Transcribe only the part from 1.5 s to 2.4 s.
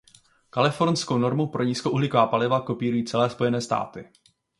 nízkouhlíková